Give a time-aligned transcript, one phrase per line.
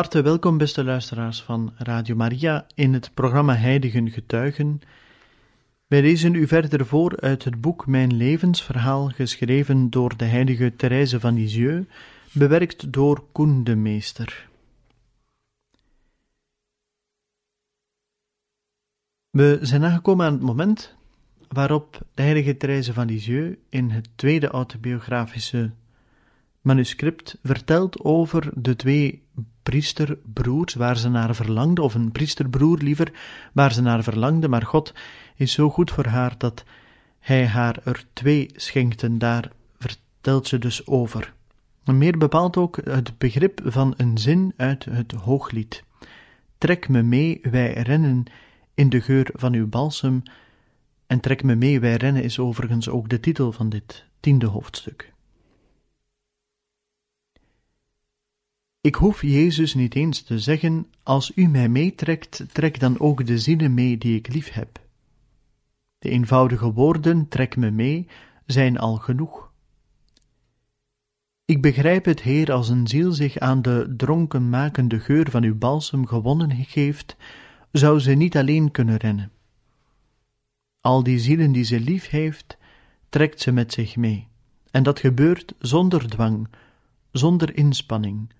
[0.00, 4.80] Harte welkom, beste luisteraars van Radio Maria, in het programma Heiligen Getuigen.
[5.86, 11.20] Wij lezen u verder voor uit het boek Mijn levensverhaal, geschreven door de heilige Therese
[11.20, 11.88] van Lisieux,
[12.32, 14.48] bewerkt door Koen de Meester.
[19.30, 20.94] We zijn aangekomen aan het moment
[21.48, 25.70] waarop de heilige Therese van Lisieux in het tweede autobiografische
[26.60, 29.22] manuscript vertelt over de twee
[29.62, 33.12] priesterbroers waar ze naar verlangde, of een priesterbroer liever,
[33.52, 34.94] waar ze naar verlangde, maar God
[35.36, 36.64] is zo goed voor haar dat
[37.18, 41.32] hij haar er twee schenkte, daar vertelt ze dus over.
[41.84, 45.84] Meer bepaalt ook het begrip van een zin uit het hooglied.
[46.58, 48.24] Trek me mee, wij rennen
[48.74, 50.22] in de geur van uw balsem.
[51.06, 55.09] En trek me mee, wij rennen is overigens ook de titel van dit tiende hoofdstuk.
[58.82, 63.38] Ik hoef Jezus niet eens te zeggen: Als u mij meetrekt, trek dan ook de
[63.38, 64.80] zielen mee die ik lief heb.
[65.98, 68.06] De eenvoudige woorden: trek me mee,
[68.46, 69.52] zijn al genoeg.
[71.44, 76.06] Ik begrijp het, Heer, als een ziel zich aan de dronkenmakende geur van uw balsem
[76.06, 77.16] gewonnen geeft,
[77.72, 79.32] zou ze niet alleen kunnen rennen.
[80.80, 82.58] Al die zielen die ze lief heeft,
[83.08, 84.28] trekt ze met zich mee.
[84.70, 86.48] En dat gebeurt zonder dwang,
[87.12, 88.30] zonder inspanning,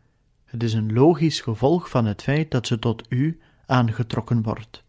[0.51, 4.83] het is een logisch gevolg van het feit dat ze tot u aangetrokken wordt.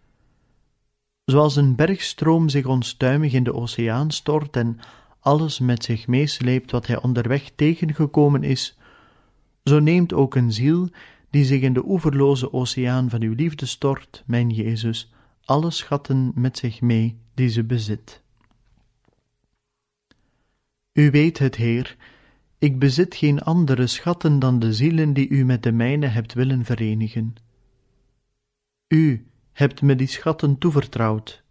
[1.26, 4.80] Zoals een bergstroom zich onstuimig in de oceaan stort en
[5.20, 8.78] alles met zich meesleept wat hij onderweg tegengekomen is,
[9.64, 10.90] zo neemt ook een ziel
[11.30, 15.12] die zich in de oeverloze oceaan van uw liefde stort, mijn Jezus,
[15.44, 18.22] alle schatten met zich mee die ze bezit.
[20.94, 21.96] U weet het, Heer,
[22.62, 26.66] ik bezit geen andere schatten dan de zielen die u met de mijne hebt willen
[26.66, 27.36] verenigen.
[28.88, 31.44] U hebt me die schatten toevertrouwd,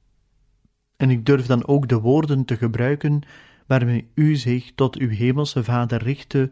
[0.97, 3.22] en ik durf dan ook de woorden te gebruiken
[3.66, 6.50] waarmee u zich tot uw hemelse Vader richtte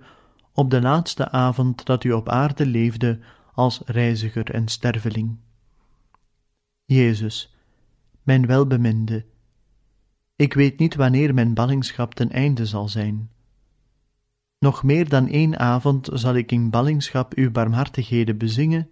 [0.52, 3.18] op de laatste avond dat u op aarde leefde
[3.52, 5.36] als reiziger en sterveling.
[6.84, 7.56] Jezus,
[8.22, 9.24] mijn welbeminde,
[10.36, 13.30] ik weet niet wanneer mijn ballingschap ten einde zal zijn.
[14.58, 18.90] Nog meer dan één avond zal ik in ballingschap uw barmhartigheden bezingen,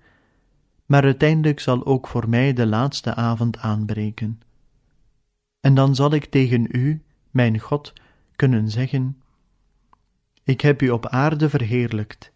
[0.87, 4.41] maar uiteindelijk zal ook voor mij de laatste avond aanbreken.
[5.61, 7.93] En dan zal ik tegen u, mijn God,
[8.37, 9.21] kunnen zeggen:
[10.45, 12.33] Ik heb u op aarde verheerlijkt.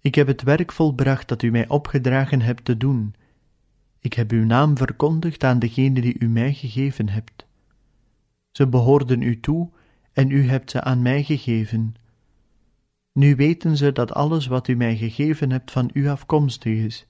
[0.00, 3.14] Ik heb het werk volbracht dat u mij opgedragen hebt te doen.
[4.00, 7.46] Ik heb uw naam verkondigd aan degene die u mij gegeven hebt.
[8.50, 9.70] Ze behoorden u toe
[10.12, 11.94] en u hebt ze aan mij gegeven
[13.16, 17.06] nu weten ze dat alles wat u mij gegeven hebt van u afkomstig is.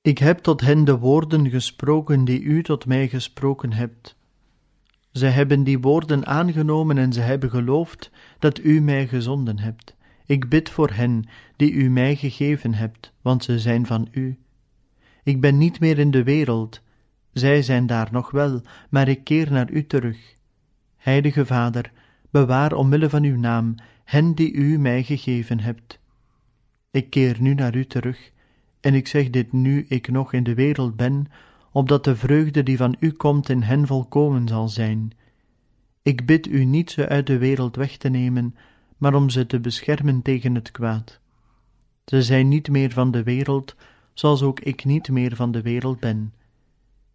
[0.00, 4.16] Ik heb tot hen de woorden gesproken die u tot mij gesproken hebt.
[5.12, 9.96] Ze hebben die woorden aangenomen en ze hebben geloofd dat u mij gezonden hebt.
[10.26, 11.24] Ik bid voor hen
[11.56, 14.38] die u mij gegeven hebt, want ze zijn van u.
[15.22, 16.80] Ik ben niet meer in de wereld,
[17.32, 20.34] zij zijn daar nog wel, maar ik keer naar u terug.
[20.96, 21.92] Heilige Vader,
[22.30, 23.74] bewaar omwille van uw naam
[24.04, 25.98] hen die u mij gegeven hebt.
[26.90, 28.30] Ik keer nu naar u terug,
[28.80, 31.26] en ik zeg dit nu ik nog in de wereld ben,
[31.72, 35.12] opdat de vreugde die van u komt in hen volkomen zal zijn.
[36.02, 38.54] Ik bid u niet ze uit de wereld weg te nemen,
[38.96, 41.20] maar om ze te beschermen tegen het kwaad.
[42.04, 43.76] Ze zijn niet meer van de wereld,
[44.14, 46.32] zoals ook ik niet meer van de wereld ben.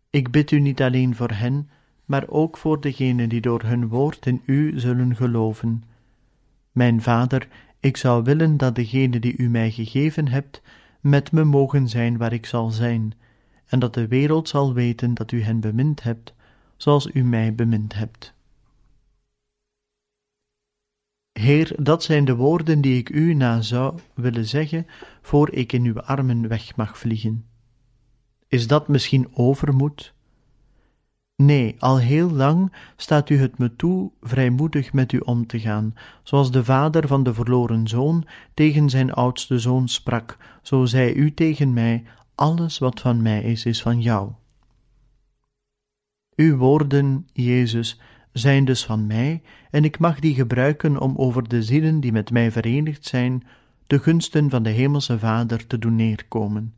[0.10, 1.70] Ik bid u niet alleen voor hen,
[2.06, 5.84] maar ook voor degenen die door hun woord in u zullen geloven.
[6.72, 7.48] Mijn Vader,
[7.80, 10.62] ik zou willen dat degenen die u mij gegeven hebt,
[11.02, 13.14] met me mogen zijn waar ik zal zijn,
[13.66, 16.34] en dat de wereld zal weten dat u hen bemind hebt,
[16.78, 18.34] zoals u mij bemind hebt.
[21.40, 24.88] Heer, dat zijn de woorden die ik u na zou willen zeggen,
[25.22, 27.46] voor ik in uw armen weg mag vliegen.
[28.48, 30.15] Is dat misschien overmoed?
[31.36, 35.94] Nee, al heel lang staat u het me toe vrijmoedig met u om te gaan,
[36.24, 41.34] zoals de vader van de verloren zoon tegen zijn oudste zoon sprak, zo zei u
[41.34, 42.04] tegen mij,
[42.36, 44.32] alles wat van mij is, is van jou.
[46.36, 48.00] Uw woorden, Jezus,
[48.32, 49.42] zijn dus van mij,
[49.72, 53.44] en ik mag die gebruiken om over de zielen die met mij verenigd zijn,
[53.88, 56.74] de gunsten van de Hemelse Vader te doen neerkomen.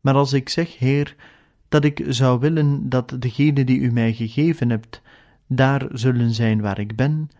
[0.00, 1.16] Maar als ik zeg, Heer,
[1.74, 5.02] dat ik zou willen dat degene die u mij gegeven hebt,
[5.46, 7.30] daar zullen zijn waar ik ben,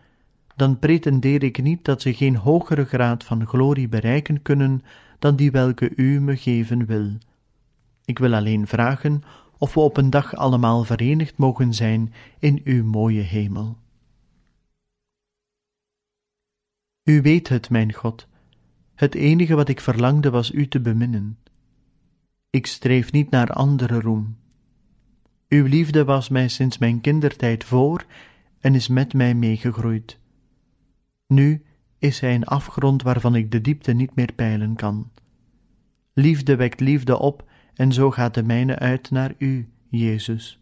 [0.55, 4.81] dan pretendeer ik niet dat ze geen hogere graad van glorie bereiken kunnen
[5.19, 7.17] dan die welke u me geven wil.
[8.05, 9.23] Ik wil alleen vragen
[9.57, 13.77] of we op een dag allemaal verenigd mogen zijn in uw mooie hemel.
[17.03, 18.27] U weet het, mijn God.
[18.95, 21.37] Het enige wat ik verlangde was u te beminnen.
[22.55, 24.37] Ik streef niet naar andere roem.
[25.49, 28.05] Uw liefde was mij sinds mijn kindertijd voor
[28.59, 30.19] en is met mij meegegroeid.
[31.27, 31.63] Nu
[31.99, 35.11] is hij een afgrond waarvan ik de diepte niet meer peilen kan.
[36.13, 40.59] Liefde wekt liefde op en zo gaat de mijne uit naar u, Jezus.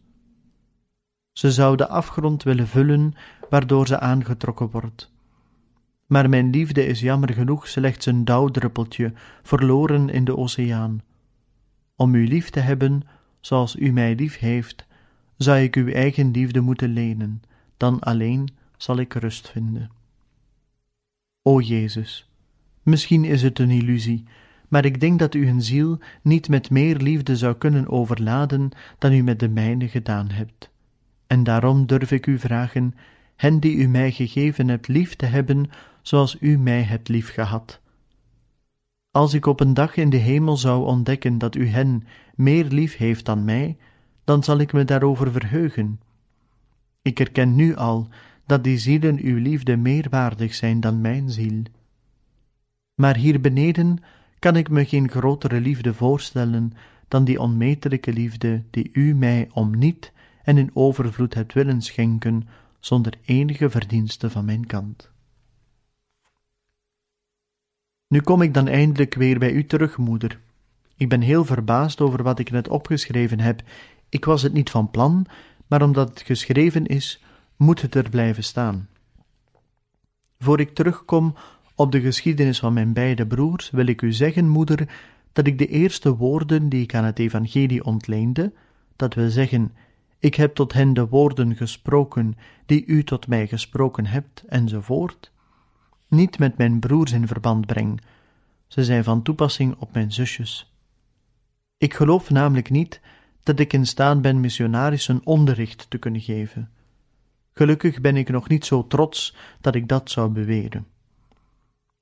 [1.31, 3.13] Ze zou de afgrond willen vullen
[3.49, 5.11] waardoor ze aangetrokken wordt.
[6.05, 9.13] Maar mijn liefde is jammer genoeg slechts een dauwdruppeltje,
[9.43, 11.01] verloren in de oceaan.
[11.95, 13.01] Om u lief te hebben,
[13.39, 14.85] zoals u mij lief heeft,
[15.37, 17.41] zou ik uw eigen liefde moeten lenen,
[17.77, 18.47] dan alleen
[18.77, 19.91] zal ik rust vinden.
[21.41, 22.29] O Jezus,
[22.83, 24.23] misschien is het een illusie,
[24.67, 29.13] maar ik denk dat u een ziel niet met meer liefde zou kunnen overladen dan
[29.13, 30.69] u met de mijne gedaan hebt.
[31.27, 32.93] En daarom durf ik u vragen
[33.35, 35.69] hen die u mij gegeven hebt lief te hebben,
[36.01, 37.81] zoals u mij hebt liefgehad.
[39.13, 42.03] Als ik op een dag in de hemel zou ontdekken dat u hen
[42.35, 43.77] meer lief heeft dan mij,
[44.23, 45.99] dan zal ik me daarover verheugen.
[47.01, 48.07] Ik erken nu al
[48.45, 51.61] dat die zielen uw liefde meer waardig zijn dan mijn ziel.
[52.95, 53.97] Maar hier beneden
[54.39, 56.73] kan ik me geen grotere liefde voorstellen
[57.07, 60.11] dan die onmetelijke liefde die u mij om niet
[60.43, 62.47] en in overvloed hebt willen schenken,
[62.79, 65.12] zonder enige verdienste van mijn kant.
[68.13, 70.39] Nu kom ik dan eindelijk weer bij u terug, moeder.
[70.97, 73.61] Ik ben heel verbaasd over wat ik net opgeschreven heb.
[74.09, 75.25] Ik was het niet van plan,
[75.67, 77.23] maar omdat het geschreven is,
[77.55, 78.87] moet het er blijven staan.
[80.39, 81.35] Voor ik terugkom
[81.75, 84.89] op de geschiedenis van mijn beide broers, wil ik u zeggen, moeder,
[85.31, 88.53] dat ik de eerste woorden die ik aan het evangelie ontleende,
[88.95, 89.71] dat wil zeggen,
[90.19, 95.31] ik heb tot hen de woorden gesproken die u tot mij gesproken hebt, enzovoort,
[96.13, 98.01] niet met mijn broers in verband breng.
[98.67, 100.73] Ze zijn van toepassing op mijn zusjes.
[101.77, 103.01] Ik geloof namelijk niet
[103.43, 106.69] dat ik in staat ben missionaris een onderricht te kunnen geven.
[107.53, 110.87] Gelukkig ben ik nog niet zo trots dat ik dat zou beweren.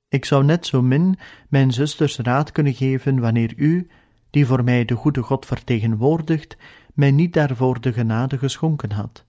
[0.08, 1.18] Ik zou net zo min
[1.48, 3.88] mijn zusters raad kunnen geven wanneer u,
[4.30, 6.56] die voor mij de goede God vertegenwoordigt,
[6.94, 9.24] mij niet daarvoor de genade geschonken had.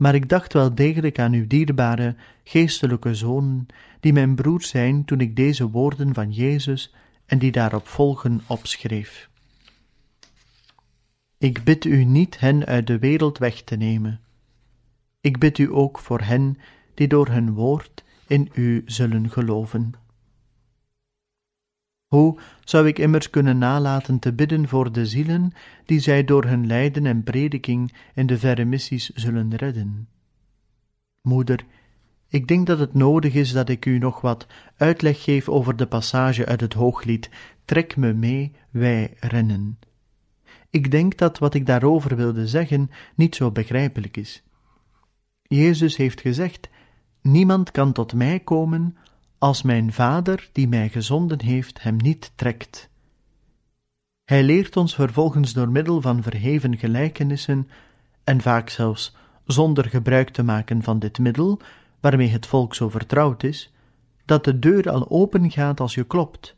[0.00, 2.14] Maar ik dacht wel degelijk aan uw dierbare,
[2.44, 3.66] geestelijke zonen,
[4.00, 6.94] die mijn broers zijn toen ik deze woorden van Jezus
[7.26, 9.28] en die daarop volgen opschreef.
[11.38, 14.20] Ik bid u niet hen uit de wereld weg te nemen.
[15.20, 16.58] Ik bid u ook voor hen
[16.94, 19.92] die door hun woord in u zullen geloven.
[22.10, 25.52] Hoe zou ik immers kunnen nalaten te bidden voor de zielen
[25.84, 30.08] die zij door hun lijden en prediking in de verre missies zullen redden?
[31.22, 31.64] Moeder,
[32.28, 35.86] ik denk dat het nodig is dat ik u nog wat uitleg geef over de
[35.86, 37.30] passage uit het Hooglied
[37.64, 39.78] Trek me mee, wij rennen.
[40.70, 44.42] Ik denk dat wat ik daarover wilde zeggen niet zo begrijpelijk is.
[45.42, 46.68] Jezus heeft gezegd:
[47.20, 48.96] Niemand kan tot mij komen
[49.40, 52.88] als mijn Vader, die mij gezonden heeft, hem niet trekt.
[54.24, 57.68] Hij leert ons vervolgens door middel van verheven gelijkenissen,
[58.24, 61.60] en vaak zelfs zonder gebruik te maken van dit middel,
[62.00, 63.72] waarmee het volk zo vertrouwd is,
[64.24, 66.56] dat de deur al open gaat als je klopt,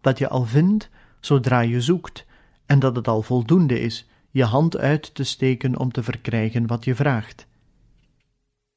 [0.00, 2.26] dat je al vindt zodra je zoekt,
[2.66, 6.84] en dat het al voldoende is je hand uit te steken om te verkrijgen wat
[6.84, 7.46] je vraagt.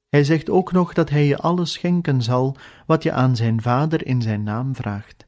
[0.09, 4.05] Hij zegt ook nog dat hij je alles schenken zal wat je aan zijn Vader
[4.05, 5.25] in zijn naam vraagt.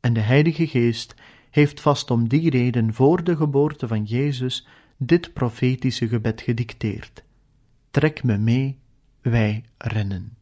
[0.00, 1.14] En de Heilige Geest
[1.50, 4.66] heeft vast om die reden voor de geboorte van Jezus
[4.96, 7.22] dit profetische gebed gedicteerd.
[7.90, 8.78] Trek me mee,
[9.20, 10.36] wij rennen.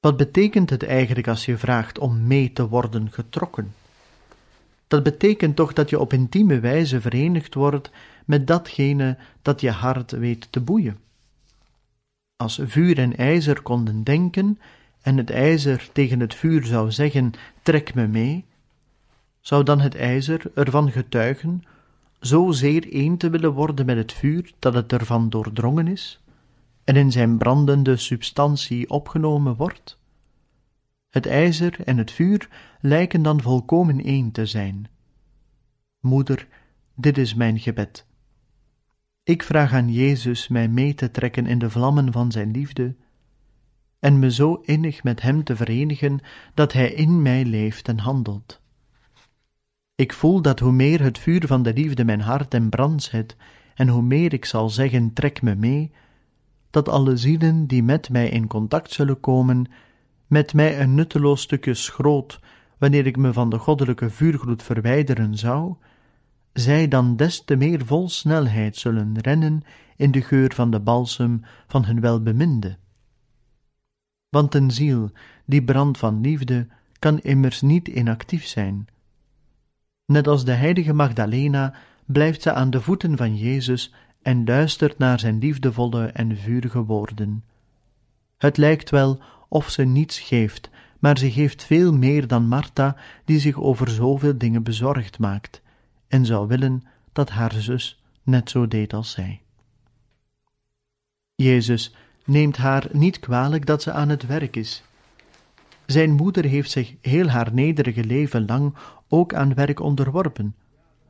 [0.00, 3.74] Wat betekent het eigenlijk als je vraagt om mee te worden getrokken?
[4.88, 7.90] Dat betekent toch dat je op intieme wijze verenigd wordt
[8.24, 10.98] met datgene dat je hart weet te boeien.
[12.36, 14.58] Als vuur en ijzer konden denken
[15.00, 18.44] en het ijzer tegen het vuur zou zeggen: Trek me mee,
[19.40, 21.62] zou dan het ijzer ervan getuigen
[22.20, 26.20] zo zeer één te willen worden met het vuur dat het ervan doordrongen is
[26.84, 29.98] en in zijn brandende substantie opgenomen wordt?
[31.08, 32.48] Het ijzer en het vuur
[32.80, 34.88] lijken dan volkomen één te zijn.
[36.00, 36.48] Moeder,
[36.94, 38.06] dit is mijn gebed.
[39.22, 42.96] Ik vraag aan Jezus mij mee te trekken in de vlammen van zijn liefde
[43.98, 46.20] en me zo innig met hem te verenigen
[46.54, 48.60] dat hij in mij leeft en handelt.
[49.94, 53.36] Ik voel dat hoe meer het vuur van de liefde mijn hart en brand zet,
[53.74, 55.92] en hoe meer ik zal zeggen: trek me mee,
[56.70, 59.70] dat alle zielen die met mij in contact zullen komen,
[60.28, 62.40] met mij een nutteloos stukje schroot,
[62.78, 65.74] wanneer ik me van de goddelijke vuurgloed verwijderen zou,
[66.52, 69.62] zij dan des te meer vol snelheid zullen rennen
[69.96, 72.76] in de geur van de balsem van hun welbeminde.
[74.28, 75.10] Want een ziel
[75.44, 76.66] die brandt van liefde
[76.98, 78.86] kan immers niet inactief zijn.
[80.06, 85.20] Net als de heilige Magdalena blijft ze aan de voeten van Jezus en luistert naar
[85.20, 87.44] zijn liefdevolle en vurige woorden.
[88.38, 93.40] Het lijkt wel of ze niets geeft, maar ze geeft veel meer dan Martha, die
[93.40, 95.62] zich over zoveel dingen bezorgd maakt
[96.08, 99.42] en zou willen dat haar zus net zo deed als zij.
[101.34, 104.82] Jezus neemt haar niet kwalijk dat ze aan het werk is.
[105.86, 108.74] Zijn moeder heeft zich heel haar nederige leven lang
[109.08, 110.54] ook aan werk onderworpen.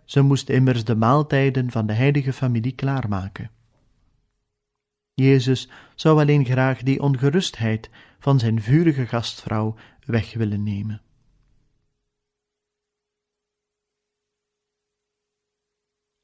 [0.04, 3.50] Ze moest immers de maaltijden van de heilige familie klaarmaken.
[5.18, 11.00] Jezus zou alleen graag die ongerustheid van zijn vurige gastvrouw weg willen nemen.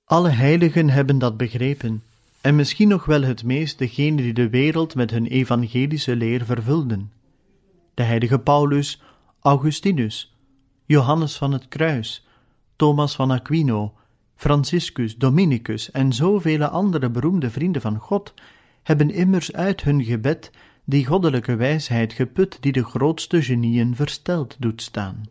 [0.05, 2.03] Alle heiligen hebben dat begrepen,
[2.41, 7.13] en misschien nog wel het meest degenen die de wereld met hun evangelische leer vervulden.
[7.95, 9.03] De heilige Paulus,
[9.41, 10.35] Augustinus,
[10.85, 12.27] Johannes van het Kruis,
[12.77, 13.95] Thomas van Aquino,
[14.37, 18.35] Franciscus, Dominicus en zoveel andere beroemde vrienden van God
[18.85, 20.51] hebben immers uit hun gebed
[20.85, 25.23] die goddelijke wijsheid geput die de grootste genieën versteld doet staan.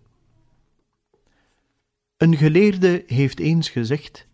[2.17, 4.27] Een geleerde heeft eens gezegd: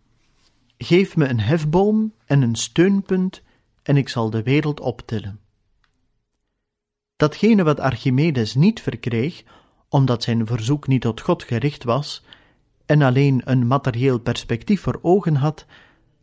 [0.78, 3.42] Geef me een hefboom en een steunpunt,
[3.82, 5.40] en ik zal de wereld optillen.
[7.16, 9.42] Datgene wat Archimedes niet verkreeg,
[9.88, 12.24] omdat zijn verzoek niet tot God gericht was
[12.86, 15.66] en alleen een materieel perspectief voor ogen had,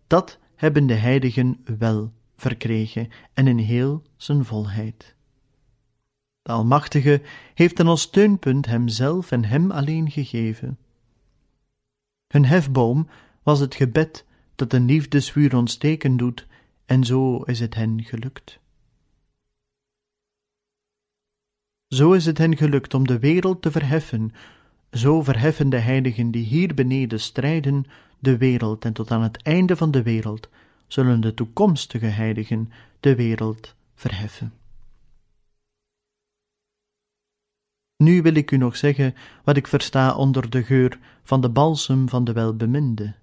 [0.08, 5.16] dat hebben de heiligen wel verkregen en in heel zijn volheid.
[6.42, 7.22] De Almachtige
[7.54, 10.78] heeft dan als steunpunt hemzelf en hem alleen gegeven.
[12.28, 13.08] Hun hefboom
[13.44, 14.26] was het gebed
[14.56, 16.48] dat een liefdesvuur ontsteken doet,
[16.86, 18.60] en zo is het hen gelukt.
[21.88, 24.32] Zo is het hen gelukt om de wereld te verheffen,
[24.92, 27.86] zo verheffen de heiligen die hier beneden strijden
[28.20, 30.50] de wereld, en tot aan het einde van de wereld
[30.88, 34.54] zullen de toekomstige heiligen de wereld verheffen.
[38.04, 42.10] Nu wil ik u nog zeggen wat ik versta onder de geur van de balsem
[42.10, 43.16] van de welbeminde.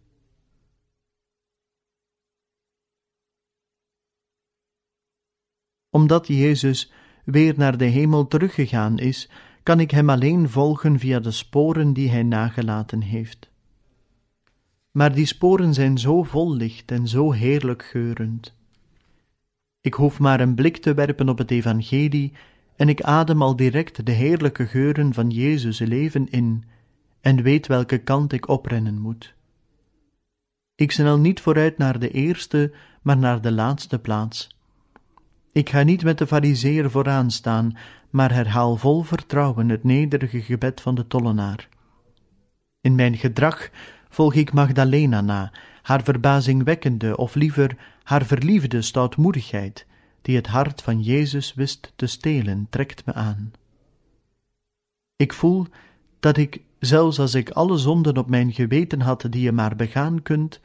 [5.91, 6.93] Omdat Jezus
[7.25, 9.31] weer naar de hemel teruggegaan is,
[9.63, 13.51] kan ik hem alleen volgen via de sporen die hij nagelaten heeft.
[14.95, 18.55] Maar die sporen zijn zo vol licht en zo heerlijk geurend.
[19.81, 22.33] Ik hoef maar een blik te werpen op het Evangelie
[22.77, 26.65] en ik adem al direct de heerlijke geuren van Jezus' leven in
[27.21, 29.35] en weet welke kant ik oprennen moet.
[30.75, 32.73] Ik snel niet vooruit naar de eerste,
[33.03, 34.55] maar naar de laatste plaats
[35.55, 37.77] ik ga niet met de fariseer vooraan staan,
[38.11, 41.69] maar herhaal vol vertrouwen het nederige gebed van de tollenaar.
[42.81, 43.71] In mijn gedrag
[44.15, 45.53] volg ik Magdalena na,
[45.83, 49.87] haar verbazingwekkende, of liever haar verliefde stoutmoedigheid,
[50.23, 53.53] die het hart van Jezus wist te stelen, trekt me aan.
[55.17, 55.67] Ik voel
[56.21, 60.23] dat ik, zelfs als ik alle zonden op mijn geweten had die je maar begaan
[60.23, 60.61] kunt,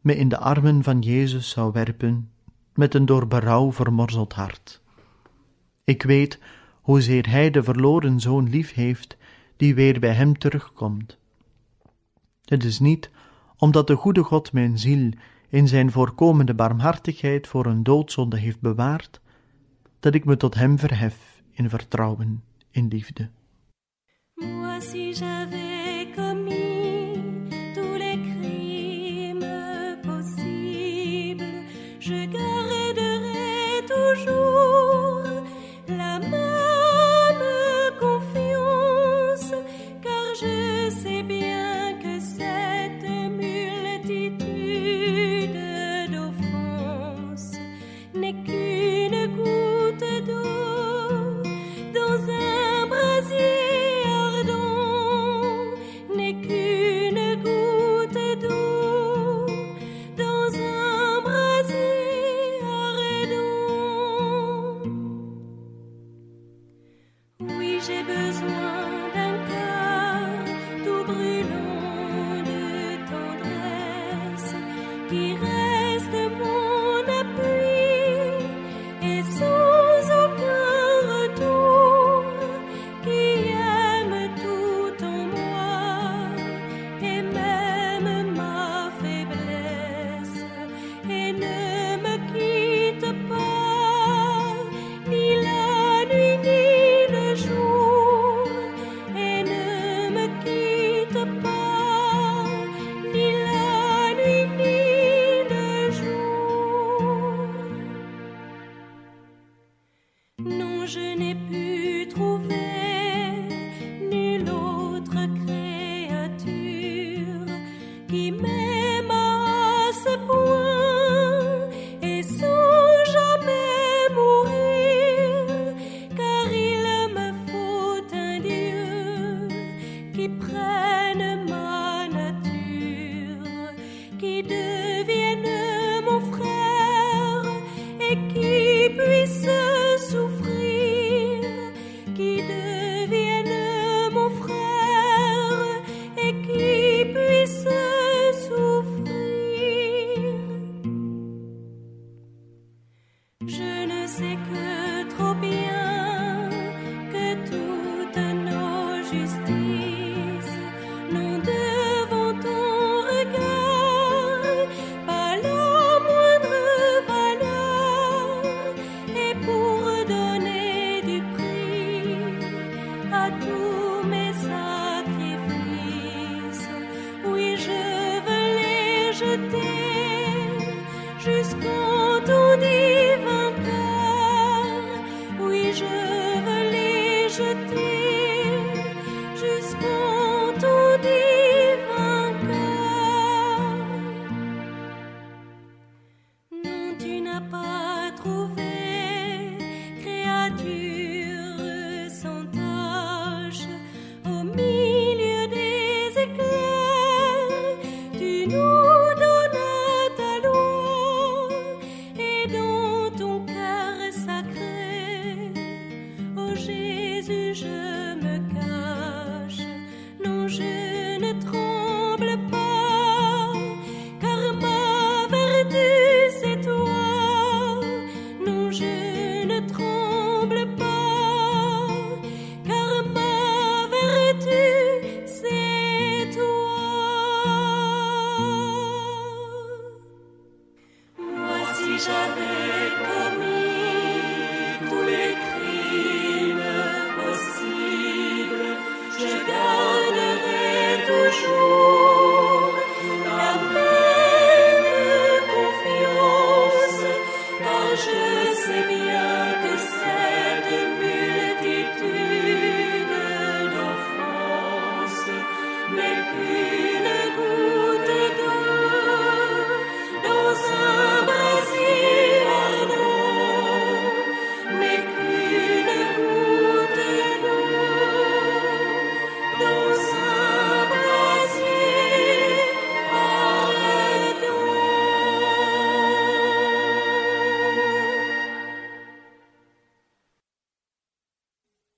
[0.00, 2.30] me in de armen van Jezus zou werpen
[2.74, 4.80] met een door berouw vermorzeld hart.
[5.84, 6.38] Ik weet
[6.80, 9.16] hoezeer hij de verloren zoon lief heeft,
[9.56, 11.19] die weer bij hem terugkomt.
[12.50, 13.10] Het is niet
[13.56, 15.10] omdat de goede God mijn ziel
[15.48, 19.20] in zijn voorkomende barmhartigheid voor een doodzonde heeft bewaard,
[20.00, 23.30] dat ik me tot hem verhef in vertrouwen, in liefde.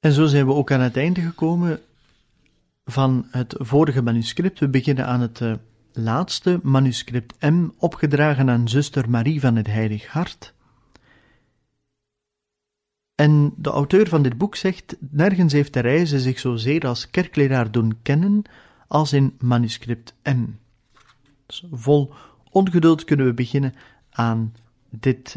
[0.02, 1.80] En zo zijn we ook aan het einde gekomen
[2.84, 4.58] van het vorige manuscript.
[4.58, 5.54] We beginnen aan het uh,
[5.92, 10.54] laatste manuscript M, opgedragen aan zuster Marie van het Heilig Hart.
[13.14, 17.98] En de auteur van dit boek zegt: Nergens heeft Therese zich zozeer als kerkleraar doen
[18.02, 18.42] kennen
[18.88, 20.44] als in manuscript M.
[21.46, 22.14] Dus vol
[22.50, 23.74] ongeduld kunnen we beginnen
[24.10, 24.54] aan
[24.90, 25.36] dit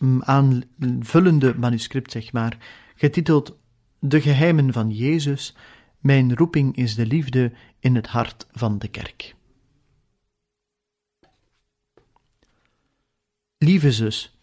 [0.00, 2.58] uh, aanvullende manuscript, zeg maar,
[2.94, 3.58] getiteld
[4.00, 5.56] de geheimen van Jezus,
[5.98, 9.34] mijn roeping is de liefde in het hart van de kerk.
[13.58, 14.38] Lieve zus,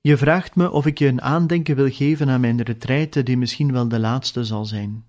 [0.00, 3.72] je vraagt me of ik je een aandenken wil geven aan mijn retraite, die misschien
[3.72, 5.04] wel de laatste zal zijn.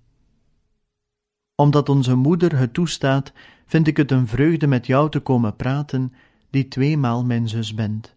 [1.55, 3.33] Omdat onze moeder het toestaat,
[3.65, 6.13] vind ik het een vreugde met jou te komen praten,
[6.49, 8.15] die tweemaal mijn zus bent.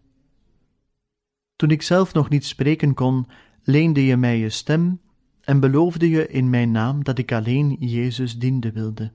[1.55, 3.27] Toen ik zelf nog niet spreken kon,
[3.69, 5.01] leende je mij je stem
[5.41, 9.11] en beloofde je in mijn naam dat ik alleen Jezus diende wilde.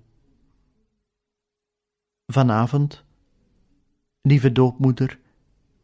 [2.26, 3.04] Vanavond,
[4.22, 5.18] lieve doopmoeder,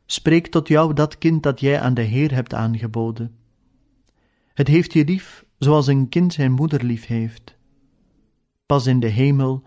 [0.06, 3.36] spreek tot jou dat kind dat jij aan de Heer hebt aangeboden.
[4.54, 7.56] Het heeft je lief zoals een kind zijn moeder lief heeft.
[8.66, 9.62] Pas in de hemel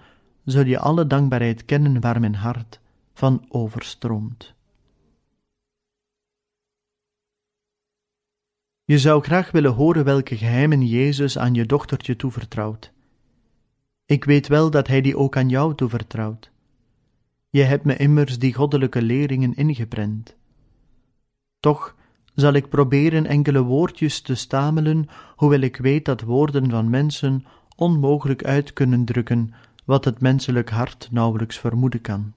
[0.46, 2.80] zul je alle dankbaarheid kennen waar mijn hart
[3.14, 4.54] van overstroomt.
[8.86, 12.92] Je zou graag willen horen welke geheimen Jezus aan je dochtertje toevertrouwt.
[14.06, 16.52] Ik weet wel dat Hij die ook aan jou toevertrouwt.
[17.50, 20.36] Je hebt me immers die goddelijke leringen ingeprent.
[21.60, 21.96] Toch
[22.36, 28.44] zal ik proberen enkele woordjes te stamelen, hoewel ik weet dat woorden van mensen onmogelijk
[28.44, 29.54] uit kunnen drukken
[29.86, 32.34] wat het menselijk hart nauwelijks vermoeden kan.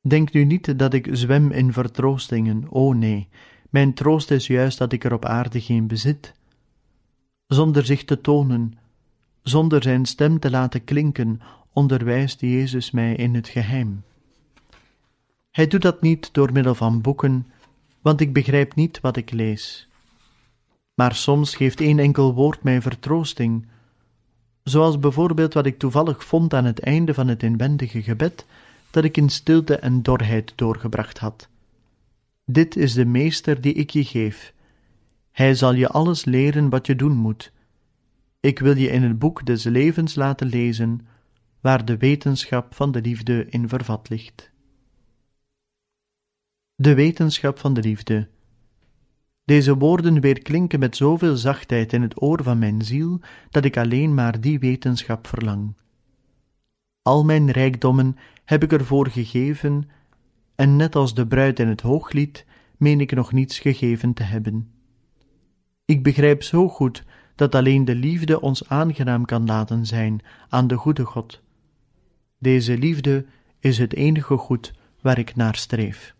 [0.00, 3.28] Denk nu niet dat ik zwem in vertroostingen, o nee,
[3.70, 6.34] mijn troost is juist dat ik er op aarde geen bezit.
[7.46, 8.78] Zonder zich te tonen,
[9.42, 11.40] zonder zijn stem te laten klinken,
[11.72, 14.02] onderwijst Jezus mij in het geheim.
[15.50, 17.46] Hij doet dat niet door middel van boeken,
[18.00, 19.88] want ik begrijp niet wat ik lees.
[20.94, 23.66] Maar soms geeft één enkel woord mij vertroosting,
[24.62, 28.46] zoals bijvoorbeeld wat ik toevallig vond aan het einde van het inwendige gebed
[28.90, 31.48] dat ik in stilte en dorheid doorgebracht had.
[32.44, 34.54] Dit is de meester die ik je geef.
[35.30, 37.52] Hij zal je alles leren wat je doen moet.
[38.40, 41.00] Ik wil je in het boek des levens laten lezen,
[41.60, 44.50] waar de wetenschap van de liefde in vervat ligt.
[46.74, 48.28] De wetenschap van de liefde.
[49.44, 54.14] Deze woorden weerklinken met zoveel zachtheid in het oor van mijn ziel, dat ik alleen
[54.14, 55.74] maar die wetenschap verlang.
[57.02, 59.90] Al mijn rijkdommen heb ik ervoor gegeven,
[60.54, 64.72] en net als de bruid in het hooglied, meen ik nog niets gegeven te hebben.
[65.84, 70.76] Ik begrijp zo goed dat alleen de liefde ons aangenaam kan laten zijn aan de
[70.76, 71.42] goede God.
[72.38, 73.26] Deze liefde
[73.58, 76.14] is het enige goed waar ik naar streef.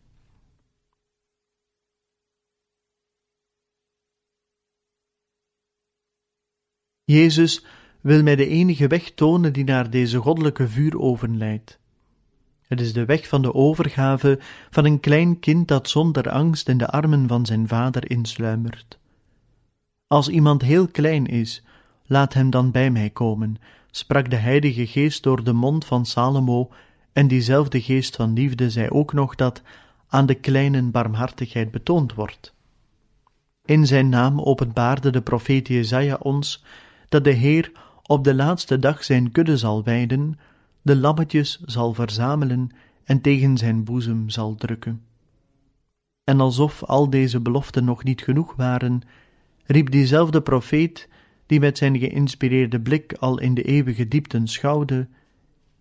[7.04, 7.64] Jezus
[8.00, 11.78] wil mij de enige weg tonen die naar deze goddelijke vuuroven leidt.
[12.66, 14.38] Het is de weg van de overgave
[14.70, 18.98] van een klein kind dat zonder angst in de armen van zijn vader insluimert.
[20.06, 21.62] Als iemand heel klein is,
[22.06, 23.56] laat hem dan bij mij komen,
[23.90, 26.70] sprak de Heilige Geest door de mond van Salomo,
[27.12, 29.62] en diezelfde geest van liefde zei ook nog dat
[30.08, 32.54] aan de kleinen barmhartigheid betoond wordt.
[33.64, 36.64] In zijn naam openbaarde de profeet Jezaja ons
[37.08, 37.72] dat de Heer
[38.10, 40.38] op de laatste dag zijn kudde zal wijden,
[40.82, 42.70] de lammetjes zal verzamelen
[43.04, 45.02] en tegen zijn boezem zal drukken.
[46.24, 49.00] En alsof al deze beloften nog niet genoeg waren,
[49.64, 51.08] riep diezelfde profeet,
[51.46, 55.08] die met zijn geïnspireerde blik al in de eeuwige diepten schouwde,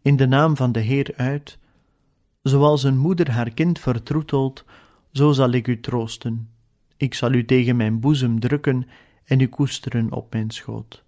[0.02, 1.58] in de naam van de Heer uit,
[2.42, 4.66] zoals een moeder haar kind vertroetelt,
[5.12, 6.50] zo zal ik u troosten.
[6.98, 8.88] Ik zal u tegen mijn boezem drukken
[9.26, 11.08] en u koesteren op mijn schoot.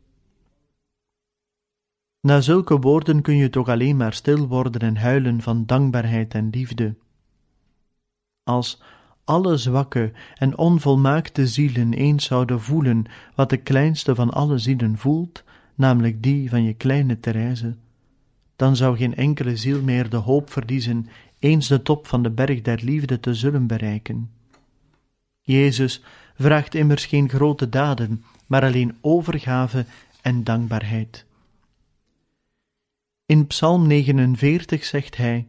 [2.22, 6.50] Na zulke woorden kun je toch alleen maar stil worden en huilen van dankbaarheid en
[6.50, 6.96] liefde.
[8.44, 8.82] Als
[9.24, 13.06] alle zwakke en onvolmaakte zielen eens zouden voelen
[13.36, 15.44] wat de kleinste van alle zielen voelt,
[15.76, 17.76] namelijk die van je kleine Therese,
[18.56, 21.08] dan zou geen enkele ziel meer de hoop verliezen
[21.40, 24.32] eens de top van de berg der liefde te zullen bereiken.
[25.42, 26.04] Jezus
[26.36, 29.86] vraagt immers geen grote daden, maar alleen overgave
[30.22, 31.26] en dankbaarheid.
[33.32, 35.48] In Psalm 49 zegt hij: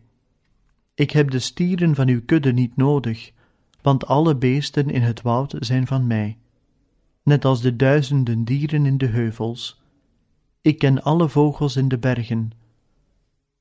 [0.94, 3.32] Ik heb de stieren van uw kudde niet nodig,
[3.80, 6.38] want alle beesten in het woud zijn van mij,
[7.22, 9.82] net als de duizenden dieren in de heuvels.
[10.60, 12.50] Ik ken alle vogels in de bergen.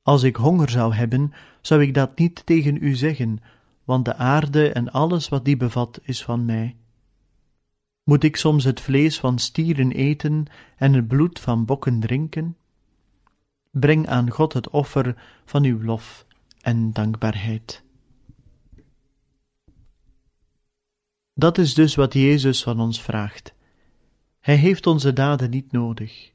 [0.01, 3.39] Als ik honger zou hebben, zou ik dat niet tegen u zeggen,
[3.83, 6.75] want de aarde en alles wat die bevat is van mij.
[8.03, 10.45] Moet ik soms het vlees van stieren eten
[10.77, 12.55] en het bloed van bokken drinken?
[13.71, 16.25] Breng aan God het offer van uw lof
[16.61, 17.83] en dankbaarheid.
[21.33, 23.53] Dat is dus wat Jezus van ons vraagt.
[24.39, 26.31] Hij heeft onze daden niet nodig,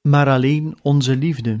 [0.00, 1.60] maar alleen onze liefde.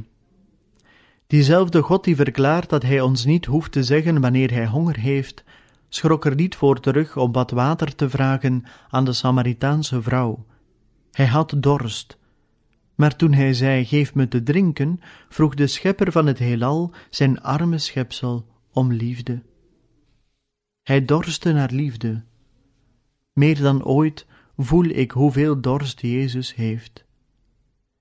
[1.26, 5.44] Diezelfde God die verklaart dat Hij ons niet hoeft te zeggen wanneer Hij honger heeft,
[5.88, 10.46] schrok er niet voor terug om wat water te vragen aan de Samaritaanse vrouw.
[11.12, 12.18] Hij had dorst,
[12.96, 17.42] maar toen hij zei: Geef me te drinken, vroeg de schepper van het heelal zijn
[17.42, 19.42] arme schepsel om liefde.
[20.82, 22.22] Hij dorstte naar liefde.
[23.32, 27.04] Meer dan ooit voel ik hoeveel dorst Jezus heeft.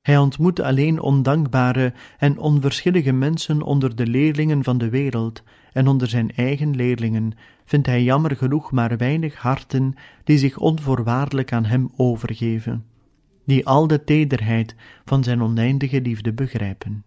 [0.02, 6.08] Hij ontmoet alleen ondankbare en onverschillige mensen onder de leerlingen van de wereld, en onder
[6.08, 7.32] zijn eigen leerlingen
[7.66, 12.86] vindt hij jammer genoeg maar weinig harten die zich onvoorwaardelijk aan hem overgeven
[13.46, 17.04] die al de tederheid van zijn oneindige liefde begrijpen.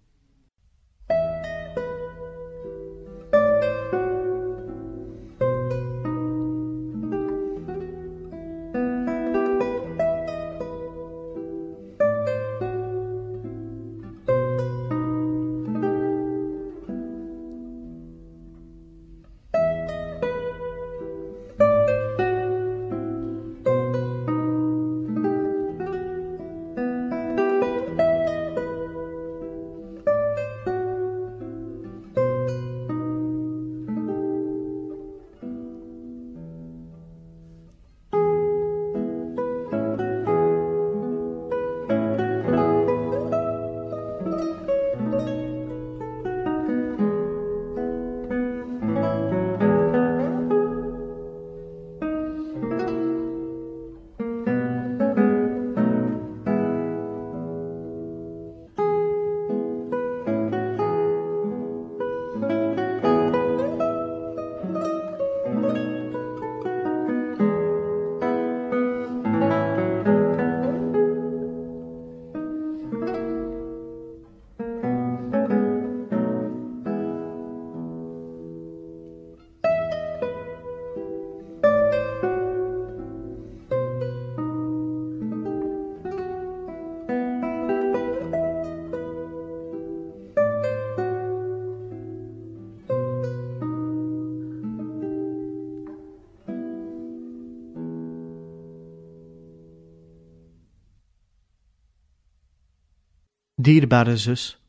[103.69, 104.61] Dierbare zus,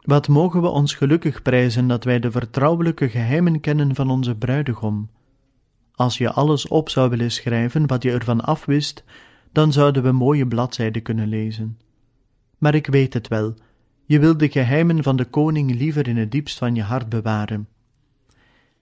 [0.00, 5.10] wat mogen we ons gelukkig prijzen dat wij de vertrouwelijke geheimen kennen van onze bruidegom.
[5.94, 9.04] Als je alles op zou willen schrijven wat je ervan afwist,
[9.52, 11.78] dan zouden we mooie bladzijden kunnen lezen.
[12.58, 13.54] Maar ik weet het wel,
[14.04, 17.68] je wilt de geheimen van de koning liever in het diepst van je hart bewaren.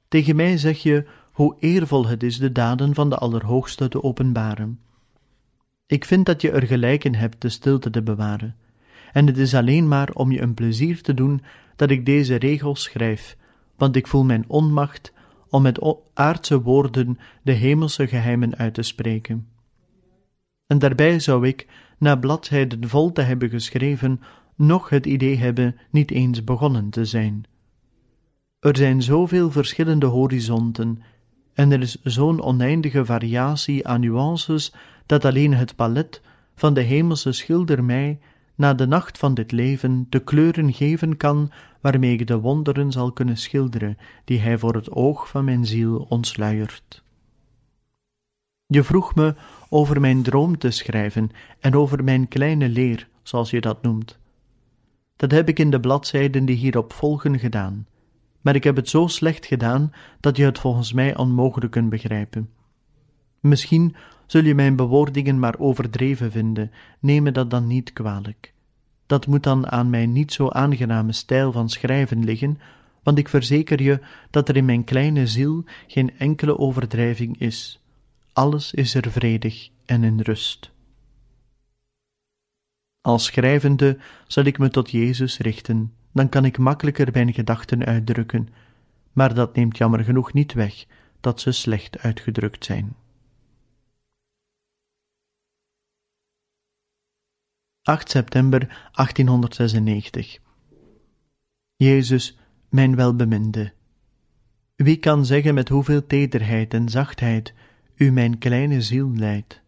[0.09, 4.81] Tegen mij zeg je hoe eervol het is de daden van de Allerhoogste te openbaren.
[5.87, 8.57] Ik vind dat je er gelijk in hebt de stilte te bewaren,
[9.17, 11.43] en het is alleen maar om je een plezier te doen
[11.77, 13.37] dat ik deze regels schrijf,
[13.77, 15.13] want ik voel mijn onmacht
[15.49, 19.49] om met aardse woorden de hemelse geheimen uit te spreken.
[20.67, 21.67] En daarbij zou ik,
[21.99, 24.21] na bladzijden vol te hebben geschreven,
[24.55, 27.45] nog het idee hebben niet eens begonnen te zijn.
[28.61, 31.03] Er zijn zoveel verschillende horizonten,
[31.55, 34.75] en er is zo'n oneindige variatie aan nuances,
[35.07, 36.23] dat alleen het palet
[36.55, 38.19] van de hemelse schilder mij,
[38.57, 43.13] na de nacht van dit leven, de kleuren geven kan waarmee ik de wonderen zal
[43.13, 47.05] kunnen schilderen, die hij voor het oog van mijn ziel ontsluiert.
[48.67, 49.35] Je vroeg me
[49.69, 54.19] over mijn droom te schrijven en over mijn kleine leer, zoals je dat noemt.
[55.17, 57.87] Dat heb ik in de bladzijden die hierop volgen gedaan,
[58.41, 62.51] maar ik heb het zo slecht gedaan dat je het volgens mij onmogelijk kunt begrijpen.
[63.41, 68.53] Misschien zul je mijn bewoordingen maar overdreven vinden, neem me dat dan niet kwalijk.
[69.07, 72.59] Dat moet dan aan mijn niet zo aangename stijl van schrijven liggen,
[73.03, 77.81] want ik verzeker je dat er in mijn kleine ziel geen enkele overdrijving is.
[78.33, 80.71] Alles is er vredig en in rust.
[83.01, 88.49] Als schrijvende zal ik me tot Jezus richten, dan kan ik makkelijker mijn gedachten uitdrukken,
[89.13, 90.85] maar dat neemt jammer genoeg niet weg
[91.21, 92.95] dat ze slecht uitgedrukt zijn.
[97.87, 98.59] 8 september
[98.93, 100.39] 1896
[101.77, 103.73] Jezus, mijn welbeminde,
[104.77, 107.55] wie kan zeggen met hoeveel tederheid en zachtheid
[107.95, 109.61] u mijn kleine ziel leidt?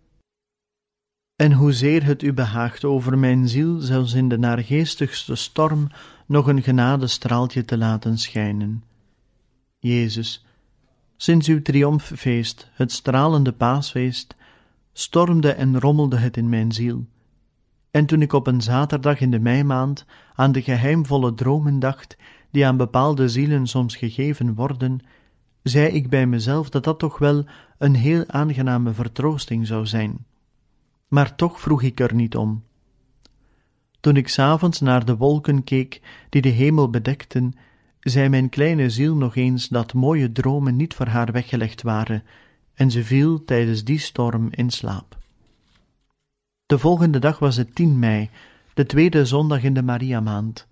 [1.37, 5.88] En hoezeer het u behaagt over mijn ziel zelfs in de naargeestigste storm
[6.26, 8.85] nog een genadestraaltje te laten schijnen.
[9.78, 10.44] Jezus,
[11.16, 14.37] sinds uw triomffeest, het stralende paasfeest,
[14.92, 17.07] stormde en rommelde het in mijn ziel.
[17.90, 22.16] En toen ik op een zaterdag in de meimaand aan de geheimvolle dromen dacht,
[22.51, 25.01] die aan bepaalde zielen soms gegeven worden,
[25.62, 27.44] zei ik bij mezelf dat dat toch wel
[27.79, 30.27] een heel aangename vertroosting zou zijn
[31.09, 32.64] maar toch vroeg ik er niet om.
[34.01, 37.53] Toen ik s'avonds naar de wolken keek die de hemel bedekten,
[38.01, 42.22] zei mijn kleine ziel nog eens dat mooie dromen niet voor haar weggelegd waren,
[42.74, 45.17] en ze viel tijdens die storm in slaap.
[46.68, 48.31] De volgende dag was het 10 mei,
[48.74, 50.66] de tweede zondag in de Mariamaand.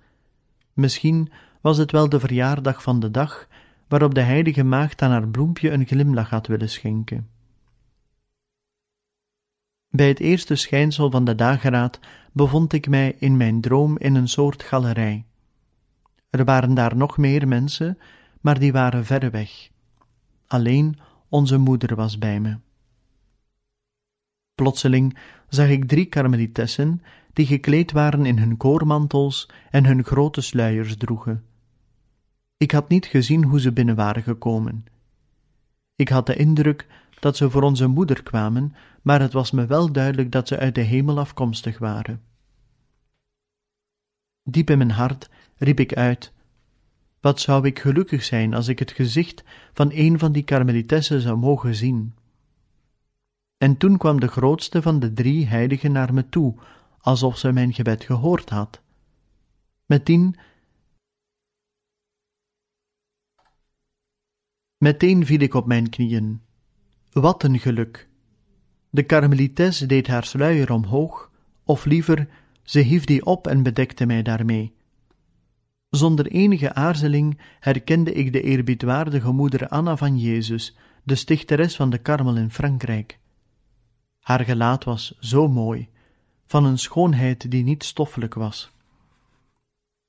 [0.72, 1.30] Misschien
[1.60, 3.48] was het wel de verjaardag van de dag
[3.88, 7.28] waarop de heilige maagd aan haar bloempje een glimlach had willen schenken.
[9.88, 12.00] Bij het eerste schijnsel van de dageraad
[12.32, 15.24] bevond ik mij in mijn droom in een soort galerij.
[16.30, 17.98] Er waren daar nog meer mensen,
[18.40, 19.70] maar die waren verre weg.
[20.46, 22.56] Alleen onze moeder was bij me.
[24.56, 25.16] Plotseling
[25.48, 31.44] zag ik drie karmelitessen die gekleed waren in hun koormantels en hun grote sluiers droegen.
[32.56, 34.84] Ik had niet gezien hoe ze binnen waren gekomen.
[35.96, 36.86] Ik had de indruk
[37.20, 40.74] dat ze voor onze moeder kwamen, maar het was me wel duidelijk dat ze uit
[40.74, 42.22] de hemel afkomstig waren.
[44.42, 46.32] Diep in mijn hart riep ik uit:
[47.20, 51.36] Wat zou ik gelukkig zijn als ik het gezicht van een van die karmelitessen zou
[51.36, 52.14] mogen zien.
[53.58, 56.54] En toen kwam de grootste van de drie heiligen naar me toe,
[57.00, 58.80] alsof ze mijn gebed gehoord had.
[59.86, 60.36] Meteen,
[64.78, 66.40] meteen viel ik op mijn knieën.
[67.12, 68.08] Wat een geluk!
[68.90, 71.30] De karmelites deed haar sluier omhoog,
[71.64, 72.28] of liever,
[72.62, 74.74] ze hief die op en bedekte mij daarmee.
[75.90, 81.98] Zonder enige aarzeling herkende ik de eerbiedwaardige moeder Anna van Jezus, de stichteres van de
[81.98, 83.18] Karmel in Frankrijk.
[84.26, 85.88] Haar gelaat was zo mooi,
[86.46, 88.70] van een schoonheid die niet stoffelijk was.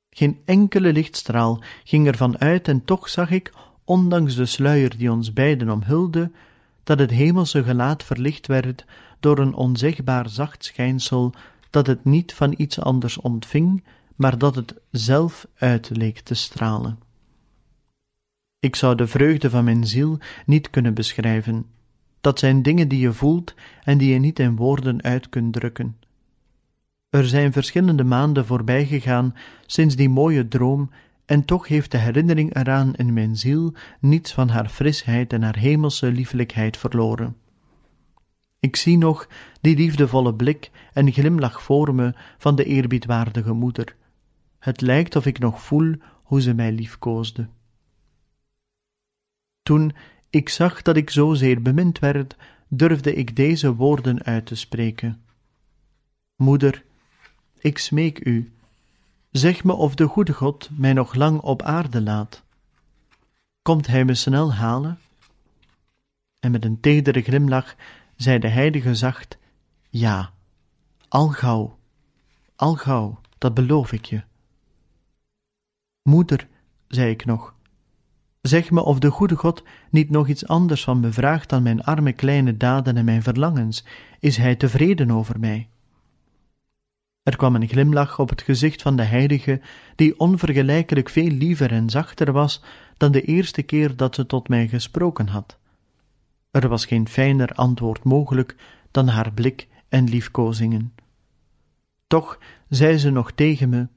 [0.09, 3.53] Geen enkele lichtstraal ging ervan uit en toch zag ik,
[3.83, 6.31] ondanks de sluier die ons beiden omhulde,
[6.83, 8.85] dat het hemelse gelaat verlicht werd
[9.19, 11.33] door een onzegbaar zacht schijnsel
[11.69, 13.83] dat het niet van iets anders ontving,
[14.15, 16.99] maar dat het zelf uit leek te stralen.
[18.59, 21.65] Ik zou de vreugde van mijn ziel niet kunnen beschrijven.
[22.21, 23.53] Dat zijn dingen die je voelt
[23.83, 25.97] en die je niet in woorden uit kunt drukken.
[27.09, 30.89] Er zijn verschillende maanden voorbij gegaan sinds die mooie droom,
[31.25, 35.57] en toch heeft de herinnering eraan in mijn ziel niets van haar frisheid en haar
[35.57, 37.35] hemelse liefelijkheid verloren.
[38.59, 39.27] Ik zie nog
[39.61, 43.95] die liefdevolle blik en glimlach voor me van de eerbiedwaardige moeder.
[44.59, 47.47] Het lijkt of ik nog voel hoe ze mij liefkoosde.
[49.63, 49.93] Toen
[50.29, 52.35] ik zag dat ik zozeer bemind werd,
[52.67, 55.21] durfde ik deze woorden uit te spreken.
[56.35, 56.83] Moeder,
[57.57, 58.53] ik smeek u,
[59.31, 62.43] zeg me of de goede God mij nog lang op aarde laat.
[63.61, 64.99] Komt hij me snel halen?
[66.39, 67.75] En met een tedere glimlach
[68.15, 69.37] zei de heilige zacht:
[69.89, 70.31] Ja,
[71.07, 71.77] al gauw,
[72.55, 74.23] al gauw, dat beloof ik je.
[76.01, 76.47] Moeder,
[76.87, 77.55] zei ik nog,
[78.47, 81.83] zeg me of de goede God niet nog iets anders van me vraagt dan mijn
[81.83, 83.85] arme kleine daden en mijn verlangens.
[84.19, 85.69] Is hij tevreden over mij?
[87.23, 89.61] Er kwam een glimlach op het gezicht van de heilige,
[89.95, 92.63] die onvergelijkelijk veel liever en zachter was
[92.97, 95.57] dan de eerste keer dat ze tot mij gesproken had.
[96.51, 98.55] Er was geen fijner antwoord mogelijk
[98.91, 100.93] dan haar blik en liefkozingen.
[102.07, 103.87] Toch zei ze nog tegen me: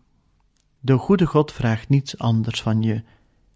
[0.80, 3.02] De goede God vraagt niets anders van je.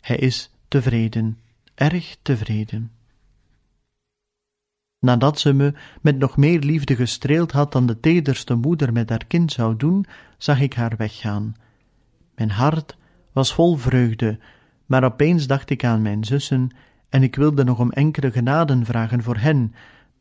[0.00, 1.39] Hij is tevreden,
[1.75, 2.91] erg tevreden.
[4.99, 9.25] Nadat ze me met nog meer liefde gestreeld had dan de tederste moeder met haar
[9.27, 10.07] kind zou doen,
[10.39, 11.55] zag ik haar weggaan.
[12.35, 12.97] Mijn hart
[13.33, 14.39] was vol vreugde,
[14.87, 16.71] maar opeens dacht ik aan mijn zussen
[17.09, 19.75] en ik wilde nog om enkele genaden vragen voor hen,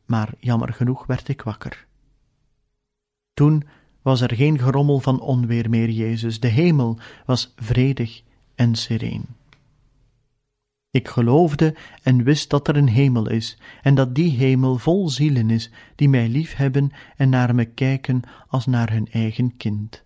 [0.05, 1.85] maar jammer genoeg werd ik wakker.
[3.33, 3.63] Toen
[4.01, 8.21] was er geen gerommel van onweer meer, Jezus, de hemel was vredig
[8.55, 9.25] en sereen.
[10.93, 15.49] Ik geloofde en wist dat er een hemel is, en dat die hemel vol zielen
[15.49, 20.03] is, die mij liefhebben en naar me kijken als naar hun eigen kind.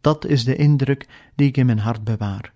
[0.00, 2.52] Dat is de indruk die ik in mijn hart bewaar.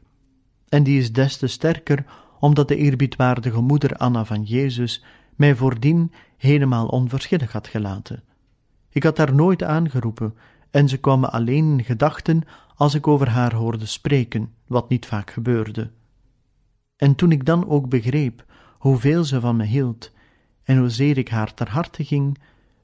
[0.68, 2.04] En die is des te sterker
[2.40, 5.04] omdat de eerbiedwaardige moeder Anna van Jezus
[5.36, 8.22] mij voordien helemaal onverschillig had gelaten.
[8.90, 10.34] Ik had haar nooit aangeroepen,
[10.70, 12.42] en ze kwam alleen in gedachten
[12.74, 15.90] als ik over haar hoorde spreken, wat niet vaak gebeurde.
[16.96, 18.44] En toen ik dan ook begreep
[18.78, 20.12] hoeveel ze van me hield
[20.62, 22.38] en hoezeer ik haar ter harte ging,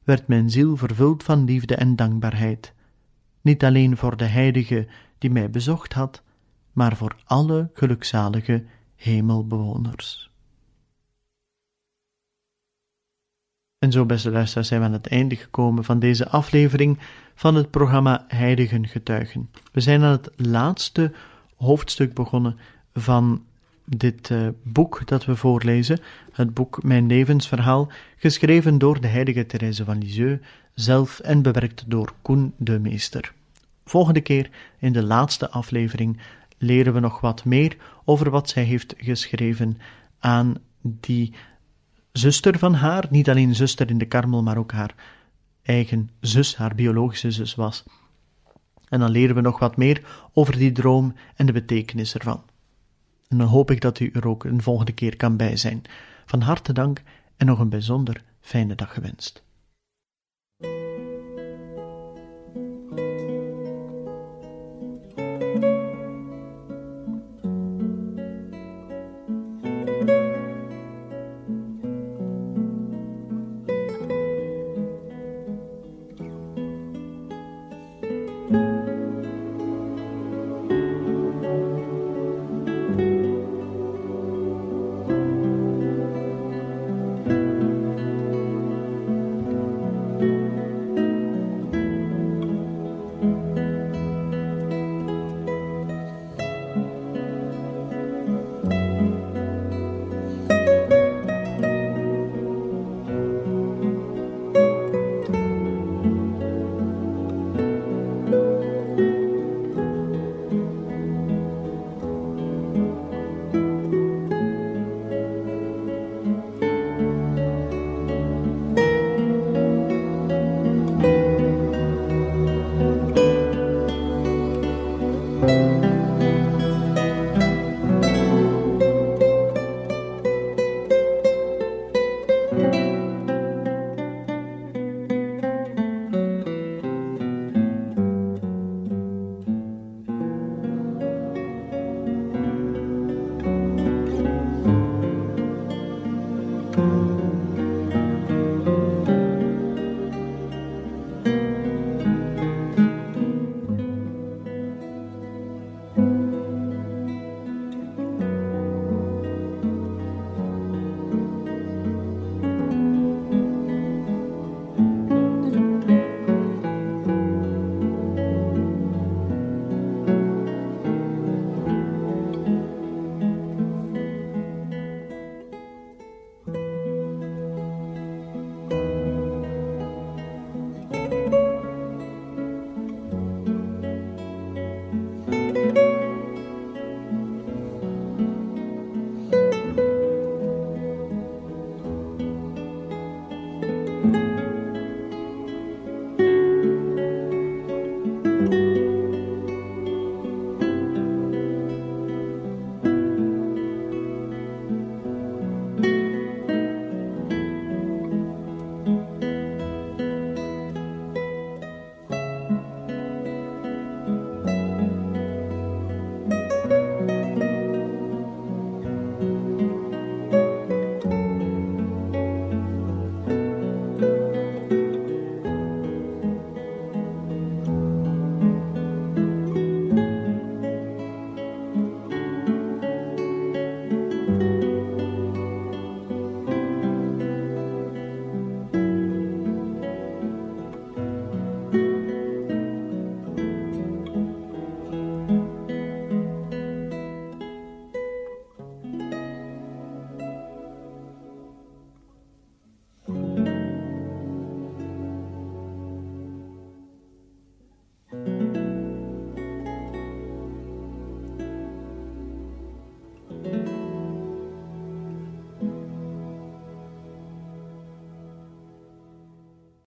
[0.04, 2.74] werd mijn ziel vervuld van liefde en dankbaarheid,
[3.40, 4.88] niet alleen voor de heilige
[5.18, 6.22] die mij bezocht had,
[6.72, 10.30] maar voor alle gelukzalige hemelbewoners.
[13.78, 16.98] En zo, beste luisteraars, zijn we aan het einde gekomen van deze aflevering
[17.34, 19.50] van het programma Heiligen Getuigen.
[19.72, 21.12] We zijn aan het laatste
[21.56, 22.58] hoofdstuk begonnen
[22.92, 23.44] van
[23.96, 26.00] dit uh, boek dat we voorlezen,
[26.32, 32.12] het boek Mijn levensverhaal, geschreven door de heilige Therese van Lisieux, zelf en bewerkt door
[32.22, 33.32] Koen de Meester.
[33.84, 36.20] Volgende keer, in de laatste aflevering,
[36.58, 39.78] leren we nog wat meer over wat zij heeft geschreven
[40.18, 41.34] aan die
[42.12, 44.94] zuster van haar, niet alleen zuster in de karmel, maar ook haar
[45.62, 47.84] eigen zus, haar biologische zus was.
[48.88, 52.42] En dan leren we nog wat meer over die droom en de betekenis ervan.
[53.30, 55.82] En dan hoop ik dat u er ook een volgende keer kan bij zijn.
[56.26, 57.02] Van harte dank
[57.36, 59.42] en nog een bijzonder fijne dag gewenst.